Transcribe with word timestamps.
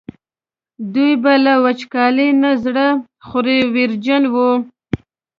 دوی 0.93 1.11
به 1.23 1.33
له 1.45 1.53
وچکالۍ 1.63 2.29
نه 2.43 2.51
زړه 2.63 2.87
خوړ 3.27 3.45
ویرجن 3.73 4.23
وو. 4.33 4.51